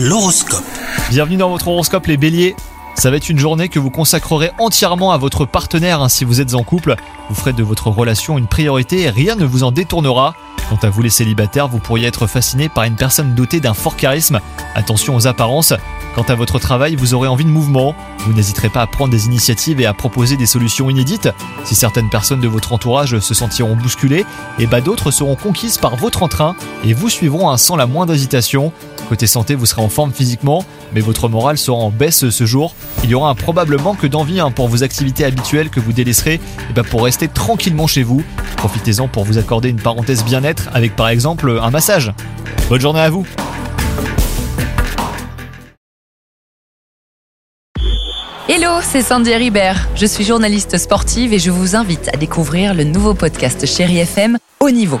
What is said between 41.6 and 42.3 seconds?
un massage.